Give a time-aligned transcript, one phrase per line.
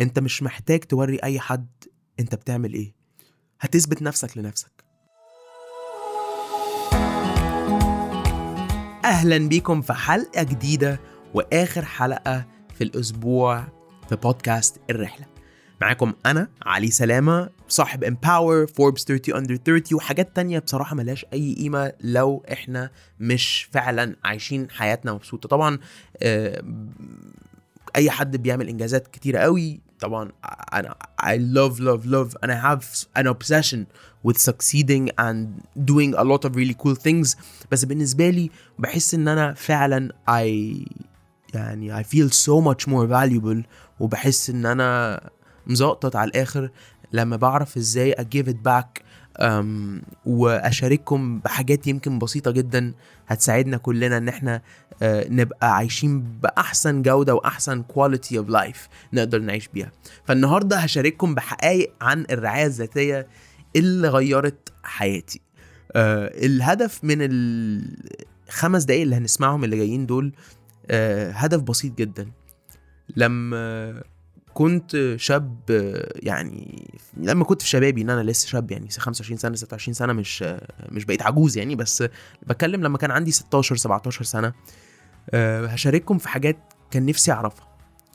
[0.00, 1.66] انت مش محتاج توري اي حد
[2.20, 2.94] انت بتعمل إيه.
[3.60, 4.70] هتثبت نفسك لنفسك.
[9.04, 11.00] أهلا بيكم في حلقة جديدة
[11.34, 13.64] وآخر حلقة في الأسبوع
[14.08, 15.26] في بودكاست الرحلة.
[15.80, 21.54] معاكم أنا علي سلامة صاحب Empower Forbes 30 under 30 وحاجات تانية بصراحة ملهاش أي
[21.54, 22.90] قيمة لو إحنا
[23.20, 25.48] مش فعلا عايشين حياتنا مبسوطة.
[25.48, 25.78] طبعا
[26.22, 26.62] آه،
[27.96, 30.32] اي حد بيعمل انجازات كتيره قوي طبعا
[30.72, 32.84] أنا I love love love and I have
[33.20, 33.86] an obsession
[34.26, 35.38] with succeeding and
[35.90, 37.36] doing a lot of really cool things
[37.70, 40.46] بس بالنسبة لي بحس ان أنا فعلا I
[41.54, 43.62] يعني I feel so much more valuable
[44.00, 45.20] وبحس ان أنا
[45.66, 46.70] مزقطط على الآخر
[47.12, 49.05] لما بعرف إزاي I give it back um,
[50.26, 52.94] وأشارككم بحاجات يمكن بسيطة جدا
[53.28, 54.62] هتساعدنا كلنا إن إحنا
[54.92, 54.96] uh,
[55.30, 58.78] نبقى عايشين بأحسن جودة وأحسن quality of life
[59.12, 59.92] نقدر نعيش بيها.
[60.24, 63.26] فالنهاردة هشارككم بحقائق عن الرعاية الذاتية
[63.76, 65.38] اللي غيرت حياتي.
[65.38, 65.92] uh,
[66.44, 70.90] الهدف من الخمس دقايق اللي هنسمعهم اللي جايين دول uh,
[71.34, 72.30] هدف بسيط جدا.
[73.16, 74.02] لما
[74.56, 75.58] كنت شاب
[76.16, 80.44] يعني لما كنت في شبابي إن أنا لسه شاب يعني 25 سنة 26 سنة مش
[80.88, 82.04] مش بقيت عجوز يعني بس
[82.46, 84.52] بتكلم لما كان عندي 16 17 سنة.
[85.30, 86.56] أه هشارككم في حاجات
[86.90, 87.68] كان نفسي أعرفها.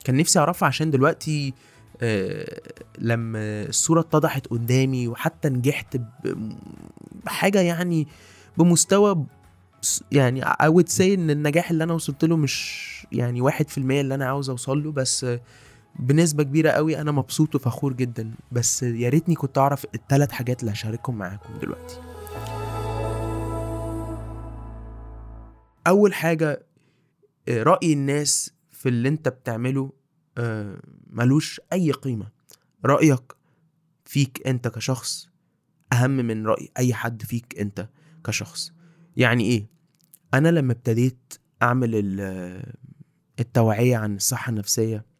[0.04, 1.54] كان نفسي أعرفها عشان دلوقتي
[2.00, 2.60] أه
[2.98, 6.00] لما الصورة اتضحت قدامي وحتى نجحت
[7.24, 8.06] بحاجة يعني
[8.58, 9.26] بمستوى
[10.12, 14.00] يعني I would say إن النجاح اللي أنا وصلت له مش يعني واحد في المية
[14.00, 15.26] اللي أنا عاوز أوصل له بس
[15.98, 20.72] بنسبة كبيرة قوي أنا مبسوط وفخور جدا بس يا ريتني كنت أعرف التلات حاجات اللي
[20.72, 22.00] هشاركهم معاكم دلوقتي.
[25.86, 26.66] أول حاجة
[27.48, 29.92] رأي الناس في اللي أنت بتعمله
[31.06, 32.28] ملوش أي قيمة.
[32.84, 33.32] رأيك
[34.04, 35.28] فيك أنت كشخص
[35.92, 37.88] أهم من رأي أي حد فيك أنت
[38.24, 38.72] كشخص.
[39.16, 39.66] يعني إيه؟
[40.34, 41.90] أنا لما ابتديت أعمل
[43.40, 45.11] التوعية عن الصحة النفسية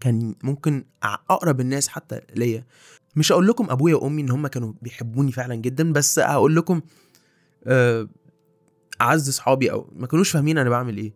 [0.00, 2.64] كان ممكن أقرب الناس حتى ليا.
[3.16, 6.80] مش هقول لكم أبويا وأمي إن هم كانوا بيحبوني فعلا جدا بس هقول لكم
[9.00, 11.12] أعز اصحابي أو ما كانوش فاهمين أنا بعمل إيه.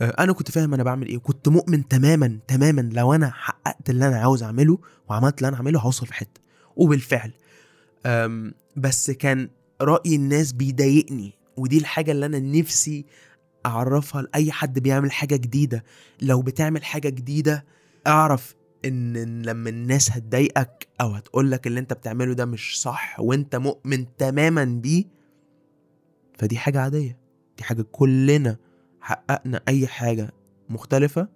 [0.00, 4.16] أنا كنت فاهم أنا بعمل إيه وكنت مؤمن تماما تماما لو أنا حققت اللي أنا
[4.16, 4.78] عاوز أعمله
[5.08, 6.40] وعملت اللي أنا اعمله هوصل في حتة.
[6.76, 7.32] وبالفعل.
[8.76, 9.50] بس كان
[9.80, 13.06] رأي الناس بيضايقني ودي الحاجة اللي أنا نفسي
[13.66, 15.84] أعرفها لأي حد بيعمل حاجة جديدة.
[16.22, 17.64] لو بتعمل حاجة جديدة
[18.08, 18.54] أعرف
[18.84, 24.64] إن لما الناس هتضايقك أو هتقولك اللي أنت بتعمله ده مش صح وأنت مؤمن تماما
[24.64, 25.04] بيه
[26.38, 27.18] فدي حاجة عادية.
[27.58, 28.56] دي حاجة كلنا
[29.00, 30.30] حققنا أي حاجة
[30.68, 31.28] مختلفة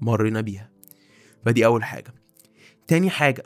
[0.00, 0.70] مرينا بيها.
[1.44, 2.14] فدي أول حاجة.
[2.88, 3.42] تاني حاجة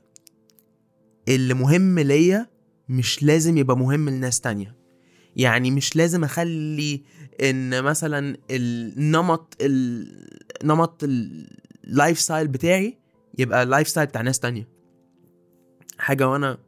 [1.28, 2.46] اللي مهم ليا
[2.88, 4.76] مش لازم يبقى مهم لناس تانية.
[5.36, 7.02] يعني مش لازم أخلي
[7.42, 11.04] إن مثلا النمط النمط
[11.84, 12.98] ال lifestyle بتاعي
[13.38, 14.68] يبقى ال lifestyle بتاع ناس تانية.
[15.98, 16.58] حاجة وأنا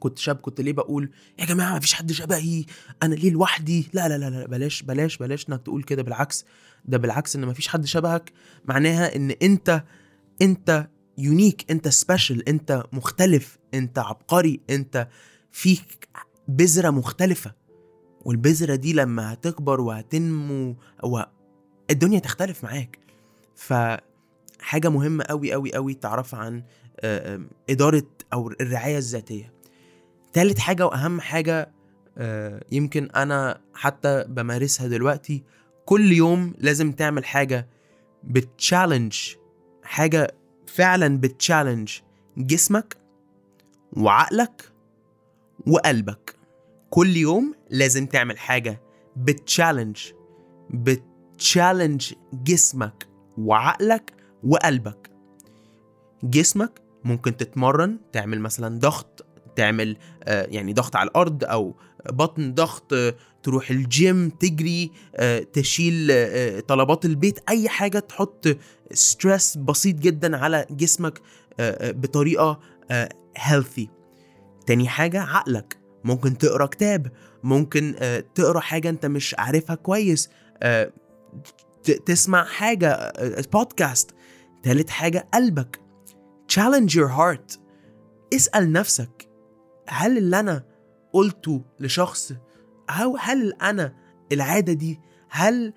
[0.00, 2.64] كنت شاب كنت ليه بقول يا جماعة مفيش حد شبهي
[3.02, 6.44] أنا ليه لوحدي؟ لا لا لا لا بلاش بلاش بلاش إنك تقول كده بالعكس
[6.84, 8.32] ده بالعكس إن مفيش حد شبهك.
[8.64, 9.84] معناها إن أنت
[10.42, 10.88] أنت
[11.18, 15.08] unique أنت special أنت مختلف أنت عبقري أنت
[15.52, 16.08] فيك
[16.48, 17.52] بذرة مختلفة.
[18.24, 20.76] والبذرة دي لما هتكبر وهتنمو
[21.90, 23.03] الدنيا تختلف معاك.
[23.56, 26.62] فحاجة مهمة قوي قوي قوي تعرفها عن
[27.70, 29.52] إدارة أو الرعاية الذاتية.
[30.32, 31.72] تالت حاجة وأهم حاجة
[32.72, 35.42] يمكن أنا حتى بمارسها دلوقتي
[35.84, 37.68] كل يوم لازم تعمل حاجة
[38.24, 39.18] بتشالنج
[39.82, 40.34] حاجة
[40.66, 41.98] فعلا بتشالنج
[42.36, 42.96] جسمك
[43.92, 44.72] وعقلك
[45.66, 46.34] وقلبك.
[46.90, 48.80] كل يوم لازم تعمل حاجة
[49.16, 49.98] بتشالنج
[50.70, 53.06] بتشالنج جسمك
[53.38, 54.12] وعقلك
[54.44, 55.10] وقلبك.
[56.24, 59.26] جسمك ممكن تتمرن تعمل مثلا ضغط
[59.56, 61.74] تعمل آه يعني ضغط على الأرض أو
[62.12, 66.12] بطن ضغط آه تروح الجيم تجري آه تشيل
[66.62, 68.56] طلبات البيت أي حاجة تحط
[68.92, 71.20] stress بسيط جدا على جسمك
[71.80, 72.60] بطريقة
[73.36, 73.88] healthy
[74.66, 75.78] تاني حاجة عقلك.
[76.04, 77.94] ممكن تقرأ كتاب ممكن
[78.34, 80.30] تقرأ حاجة أنت مش عارفها كويس
[81.90, 83.12] تسمع حاجة
[83.52, 84.10] بودكاست
[84.62, 85.80] تالت حاجة قلبك.
[86.52, 87.58] Challenge your heart.
[88.34, 89.28] اسأل نفسك
[89.88, 90.64] هل اللي أنا
[91.12, 92.32] قلته لشخص
[92.90, 93.94] أو هل أنا
[94.32, 95.00] العادة دي
[95.30, 95.72] هل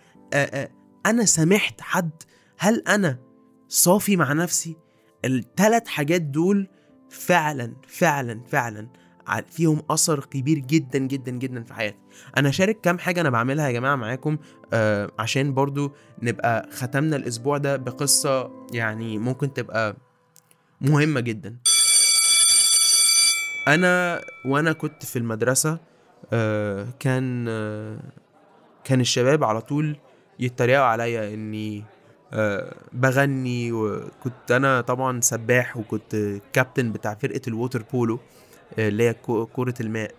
[1.05, 2.11] أنا سامحت حد
[2.57, 3.19] هل أنا
[3.67, 4.77] صافي مع نفسي؟
[5.25, 6.67] الثلاث حاجات دول
[7.09, 8.89] فعلا فعلا فعلا.
[9.49, 11.97] فيهم أثر كبير جدا جدا جدا في حياتي.
[12.37, 14.37] أنا شارك كام حاجة أنا بعملها يا جماعة معاكم
[14.73, 15.91] آه عشان برضو
[16.21, 19.95] نبقى ختمنا الأسبوع ده بقصة يعني ممكن تبقى
[20.81, 21.55] مهمة جدا.
[23.67, 25.79] أنا وأنا كنت في المدرسة
[26.33, 27.99] آه كان آه
[28.83, 29.97] كان الشباب على طول
[30.39, 31.83] يتريقوا عليا إني
[32.33, 36.15] آه بغني وكنت أنا طبعا سباح وكنت
[36.53, 38.19] كابتن بتاع فرقة الووتر بولو.
[38.77, 40.11] اللي هي كو- كره الماء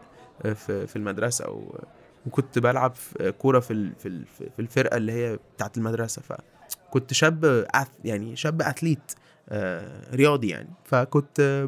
[0.44, 1.78] آه، في المدرسة و-
[2.26, 2.92] وكنت بلعب
[3.38, 7.66] كورة في في ال- في الفرقة اللي هي بتاعت المدرسة فكنت شاب
[8.04, 9.12] يعني شاب اثليت
[9.48, 10.68] آه، رياضي يعني.
[10.84, 11.66] فكنت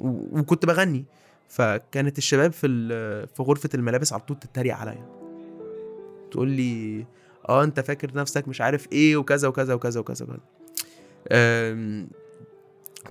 [0.00, 1.04] وكنت بغني.
[1.48, 2.68] فكانت الشباب في
[3.26, 5.06] في غرفة الملابس على طول تتريق عليا.
[6.30, 7.06] تقول لي
[7.48, 10.38] آه أنت فاكر نفسك مش عارف إيه وكذا وكذا وكذا وكذا وكذا.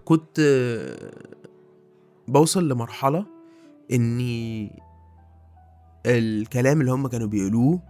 [0.05, 0.39] كنت
[2.29, 3.25] بوصل لمرحلة
[3.91, 4.71] إني
[6.05, 7.81] الكلام اللي هم كانوا بيقولوه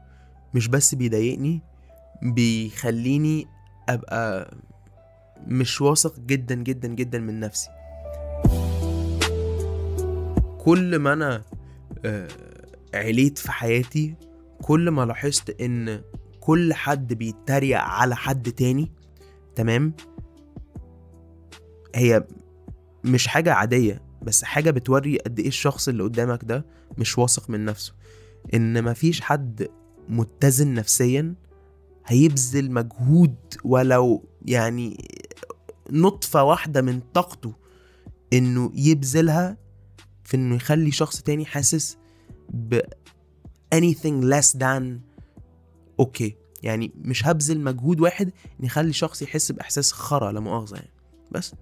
[0.53, 1.61] مش بس بيضايقني
[2.21, 3.47] بيخليني
[3.89, 4.51] أبقى
[5.47, 7.69] مش واثق جدا جدا جدا من نفسي.
[10.57, 11.41] كل ما أنا
[12.05, 12.27] آه،
[12.93, 14.15] عليت في حياتي
[14.61, 16.01] كل ما لاحظت إن
[16.39, 18.91] كل حد بيتريق على حد تاني
[19.55, 19.93] تمام
[21.95, 22.23] هي
[23.03, 24.08] مش حاجة عادية.
[24.21, 26.65] بس حاجة بتوري قد إيه الشخص اللي قدامك ده
[26.97, 27.93] مش واثق من نفسه.
[28.53, 29.67] إن مفيش حد
[30.09, 31.35] متزن نفسيا
[32.05, 35.07] هيبذل مجهود ولو يعني
[35.91, 37.53] نطفة واحدة من طاقته
[38.33, 39.57] إنه يبذلها
[40.23, 41.97] في إنه يخلي شخص تاني حاسس
[42.49, 42.79] ب
[43.75, 44.83] anything less than
[45.99, 50.89] أوكي يعني مش هبذل مجهود واحد إن يخلي شخص يحس بإحساس خرا لا مؤاخذة يعني.
[51.31, 51.53] بس.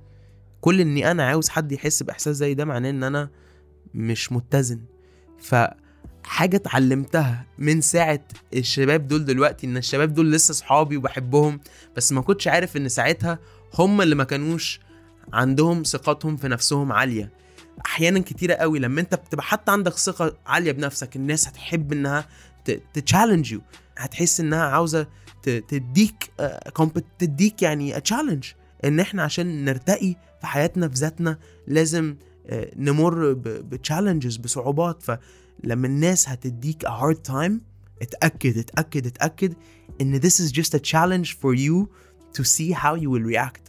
[0.62, 3.30] كل إني أنا عاوز حد يحس بإحساس زي ده معناه إن أنا
[3.94, 4.82] مش متزن.
[5.40, 8.20] فحاجة اتعلمتها من ساعة
[8.54, 11.60] الشباب دول دلوقتي إن الشباب دول لسه صحابي وبحبهم
[11.98, 13.40] بس ما كنتش عارف إن ساعتها
[13.74, 14.80] هم اللي ما كانوش
[15.34, 17.32] عندهم ثقتهم في نفسهم عالية.
[17.86, 22.26] أحيانا كتيرة قوي لما أنت بتبقى حتى عندك ثقة عالية بنفسك الناس هتحب إنها
[22.94, 23.62] to challenge you
[23.98, 25.08] هتحس إنها عاوزة
[25.44, 26.72] تديك آه،
[27.20, 28.46] تديك يعني challenge
[28.86, 32.16] إن إحنا عشان نرتقي في حياتنا في ذاتنا لازم
[32.48, 35.04] آه، نمر ب challenges بصعوبات.
[35.04, 37.52] فلما الناس هتديك a hard time
[38.02, 39.54] اتأكد اتأكد اتأكد
[40.02, 41.88] إن this is just a challenge for you
[42.38, 43.62] to see how you will react.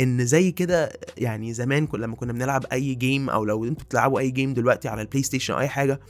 [0.00, 4.30] إن زي كده يعني زمان لما كنا بنلعب أي game أو لو أنتوا بتلعبوا أي
[4.30, 6.00] game دلوقتي على ال PlayStation أو أي حاجة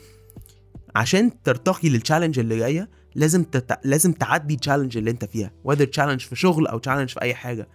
[0.97, 3.79] عشان ترتقي لل challenge اللي جاية لازم تت...
[3.85, 7.35] لازم تعدي ال challenge اللي أنت فيها whether challenge في شغل أو challenge في أي
[7.35, 7.69] حاجة.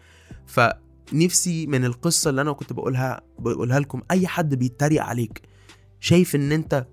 [1.08, 5.42] فنفسي من القصة اللي أنا كنت بقولها بقولها لكم أي حد بيتريق عليك
[6.00, 6.86] شايف إن أنت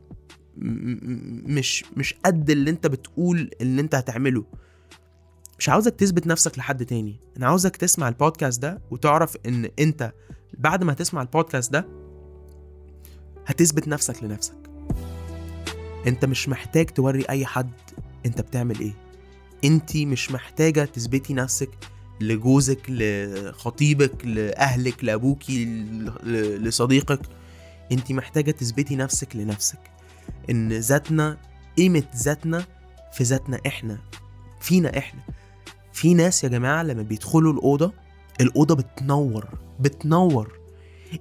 [0.56, 4.44] مش مش قد اللي أنت بتقول اللي أنت هتعمله.
[5.58, 7.20] مش عاوزك تثبت نفسك لحد تاني.
[7.36, 10.12] أنا عاوزك تسمع البودكاست ده وتعرف إن أنت
[10.58, 11.86] بعد ما تسمع البودكاست ده
[13.46, 14.56] هتثبت نفسك لنفسك.
[16.06, 17.70] أنت مش محتاج توري أي حد
[18.26, 18.94] أنت بتعمل إيه.
[19.64, 21.70] انت مش محتاجة تثبتي نفسك
[22.20, 25.64] لجوزك لخطيبك لأهلك لأبوكي
[26.60, 27.20] لصديقك.
[27.92, 29.78] انت محتاجة تثبتي نفسك لنفسك
[30.50, 31.38] إن ذاتنا
[31.76, 32.64] قيمة ذاتنا
[33.12, 33.98] في ذاتنا إحنا
[34.60, 35.20] فينا إحنا.
[35.92, 37.92] في ناس يا جماعة لما بيدخلوا الأوضة
[38.40, 39.48] الأوضة بتنور
[39.80, 40.58] بتنور.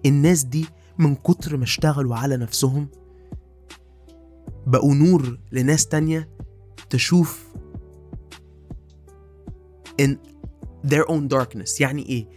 [0.05, 0.65] الناس دي
[0.97, 2.87] من كتر ما اشتغلوا على نفسهم
[4.67, 6.29] بقوا نور لناس تانية
[6.89, 7.47] تشوف
[10.01, 10.09] in
[10.89, 11.81] their own darkness.
[11.81, 12.27] يعني إيه؟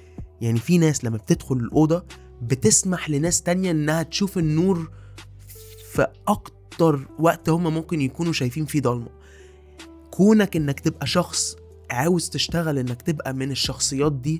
[0.40, 2.04] يعني في ناس لما بتدخل الأوضة
[2.42, 4.90] بتسمح لناس تانية إنها تشوف النور
[5.92, 9.08] في أكتر وقت هما ممكن يكونوا شايفين فيه ضلمة.
[10.10, 11.56] كونك إنك تبقى شخص
[11.90, 14.38] عاوز تشتغل إنك تبقى من الشخصيات دي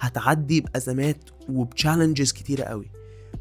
[0.00, 2.90] هتعدي بأزمات وبتشالنجز كتيرة قوي.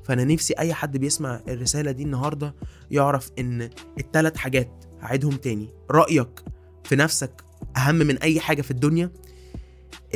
[0.03, 2.55] فأنا نفسي أي حد بيسمع الرسالة دي النهاردة
[2.91, 3.69] يعرف إن
[3.99, 5.69] التلات حاجات هعيدهم تاني.
[5.91, 6.43] رأيك
[6.83, 7.43] في نفسك
[7.77, 9.11] أهم من أي حاجة في الدنيا؟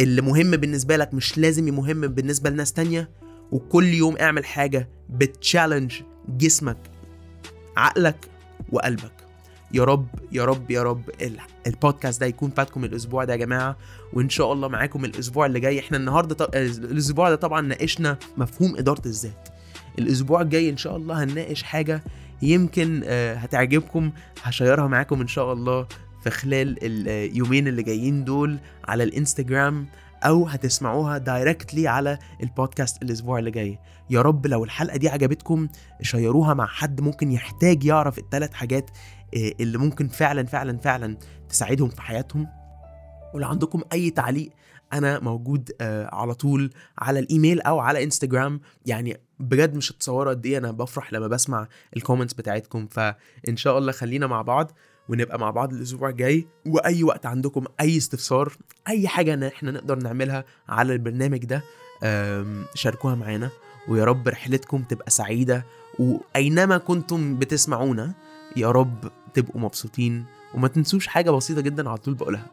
[0.02, 3.10] اللي مهم بالنسبة لك مش لازم مهم بالنسبة لناس تانية
[3.52, 5.94] وكل يوم اعمل حاجة بتشالنج
[6.30, 6.78] جسمك
[7.78, 8.16] عقلك
[8.72, 9.12] وقلبك.
[9.74, 13.78] يا رب يا رب يا رب ال- البودكاست ده يكون فاتكم الأسبوع ده يا جماعة
[14.14, 15.80] وإن شاء الله معاكم الأسبوع اللي جاي.
[15.80, 16.56] إحنا النهارده ط...
[16.56, 19.50] الأسبوع ده طبعا ناقشنا مفهوم إدارة الذات.
[20.00, 22.04] الأسبوع الجاي إن شاء الله هنناقش حاجة
[22.42, 24.12] يمكن آه، هتعجبكم
[24.44, 25.88] هشيرها معاكم إن شاء الله.
[26.24, 29.88] في خلال اليومين اللي جايين دول على الإنستجرام
[30.24, 33.80] أو هتسمعوها دايركتلي على البودكاست الأسبوع اللي جاي.
[34.10, 35.68] يا رب لو الحلقة دي عجبتكم
[36.02, 38.90] شيروها مع حد ممكن يحتاج يعرف الثلاث حاجات
[39.36, 41.18] آه، اللي ممكن فعلا فعلا فعلا
[41.50, 42.48] تساعدهم في حياتهم.
[43.34, 44.50] ولو عندكم أي تعليق
[44.94, 48.62] أنا موجود آه، على طول على الإيميل أو على إنستجرام.
[48.86, 52.88] يعني بجد مش هتصوروا قد إيه أنا بفرح لما بسمع ال comments بتاعتكم.
[52.88, 54.72] فإن شاء الله خلينا مع بعض.
[55.12, 56.48] ونبقى مع بعض الأسبوع الجاي.
[56.66, 58.54] وأي وقت عندكم أي استفسار
[58.88, 61.64] أي حاجة ان إحنا نقدر نعملها على البرنامج ده
[62.76, 63.50] شاركوها معانا.
[63.88, 65.66] ويا رب رحلتكم تبقى سعيدة.
[66.00, 68.14] وأينما كنتم بتسمعونا
[68.56, 70.26] يا رب تبقوا مبسوطين.
[70.54, 72.46] وما تنسوش حاجة بسيطة جدا على طول بقولها.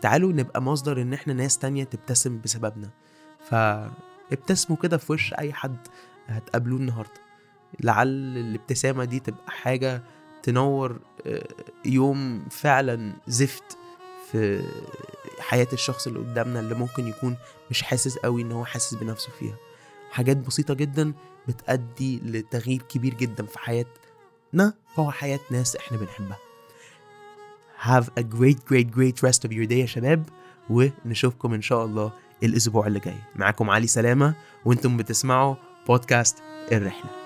[0.00, 2.90] تعالوا نبقى مصدر إن إحنا ناس تانية تبتسم بسببنا.
[3.44, 5.76] فابتسموا كده في وش أي حد
[6.26, 7.20] هتقابلوه النهارده.
[7.80, 10.02] لعل الابتسامة دي تبقى حاجة
[10.42, 11.48] تنور آه،
[11.84, 13.78] يوم فعلا زفت
[14.32, 14.64] في
[15.40, 17.36] حياة الشخص اللي قدامنا اللي ممكن يكون
[17.70, 19.56] مش حاسس قوي إن هو حاسس بنفسه فيها.
[20.10, 21.12] حاجات بسيطة جدا
[21.48, 26.38] بتأدي لتغيير كبير جدا في حياتنا وهو حياة ناس إحنا بنحبها.
[27.82, 30.28] Have a great great great rest of your day يا شباب
[30.70, 33.18] ونشوفكم إن شاء الله الأسبوع اللي جاي.
[33.36, 34.34] معاكم علي سلامة
[34.64, 35.54] وإنتم بتسمعوا
[35.86, 36.38] بودكاست
[36.72, 37.21] الرحلة.